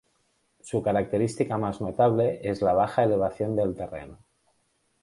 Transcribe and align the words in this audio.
Su 0.61 0.81
característica 0.81 1.59
más 1.59 1.79
notable 1.79 2.39
es 2.41 2.63
la 2.63 2.73
baja 2.73 3.03
elevación 3.03 3.55
del 3.55 3.75
terreno. 3.75 4.17